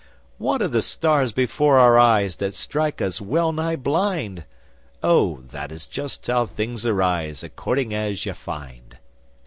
[0.39, 4.45] 'What are the stars before our eyes That strike us well nigh blind?'
[5.03, 8.97] 'Oh, that is just how things arise According as you find.